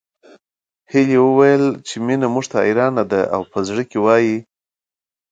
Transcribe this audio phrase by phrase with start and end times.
[0.91, 4.37] هيلې وويل چې مينه موږ ته حيرانه ده او په زړه کې وايي